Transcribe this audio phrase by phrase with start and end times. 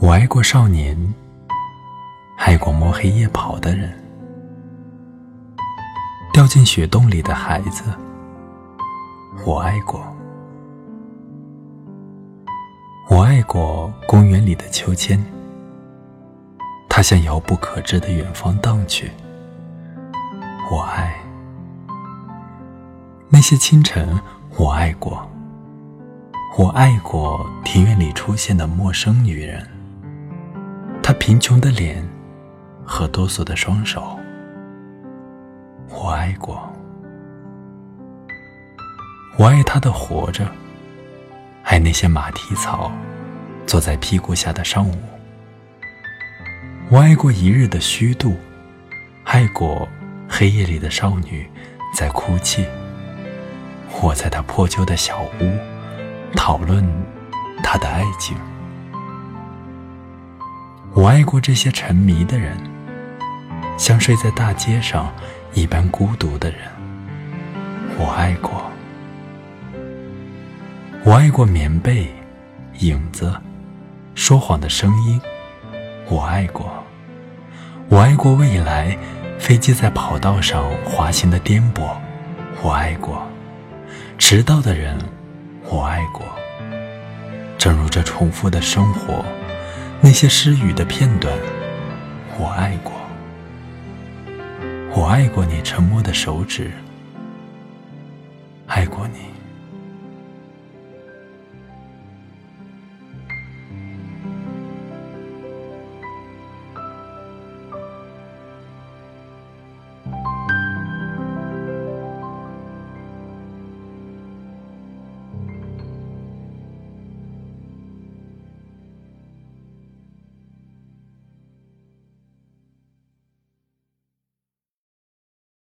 [0.00, 0.94] 我爱过少年，
[2.36, 3.90] 爱过摸黑夜跑的人，
[6.30, 7.84] 掉进雪洞里的孩子，
[9.46, 10.04] 我爱过。
[13.08, 15.18] 我爱过公园里的秋千，
[16.86, 19.10] 它向遥不可知的远方荡去。
[20.70, 21.14] 我爱
[23.30, 24.20] 那些清晨，
[24.58, 25.26] 我爱过。
[26.56, 29.68] 我爱过庭院里出现的陌生女人，
[31.02, 32.08] 她贫穷的脸
[32.84, 34.16] 和哆嗦的双手。
[35.88, 36.72] 我爱过，
[39.36, 40.46] 我爱她的活着。
[41.64, 42.92] 爱那些马蹄草，
[43.66, 44.94] 坐在屁股下的上午。
[46.88, 48.36] 我爱过一日的虚度，
[49.24, 49.88] 爱过
[50.28, 51.50] 黑夜里的少女
[51.92, 52.64] 在哭泣。
[54.00, 55.73] 我在她破旧的小屋
[56.36, 56.86] 讨论
[57.62, 58.36] 他的爱情。
[60.92, 62.56] 我爱过这些沉迷的人，
[63.76, 65.12] 像睡在大街上
[65.52, 66.60] 一般孤独的人。
[67.98, 68.62] 我爱过。
[71.04, 72.08] 我爱过棉被、
[72.78, 73.34] 影子、
[74.14, 75.20] 说谎的声音。
[76.08, 76.72] 我爱过，
[77.88, 78.96] 我爱过未来，
[79.38, 81.96] 飞机在跑道上滑行的颠簸。
[82.62, 83.26] 我爱过，
[84.16, 84.96] 迟到的人。
[85.74, 86.24] 我爱过，
[87.58, 89.24] 正如这重复的生活，
[90.00, 91.36] 那些失语的片段。
[92.38, 92.92] 我爱过，
[94.94, 96.70] 我爱过你沉默的手指，
[98.68, 99.18] 爱过你。